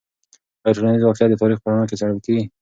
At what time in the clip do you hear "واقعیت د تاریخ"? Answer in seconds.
1.03-1.57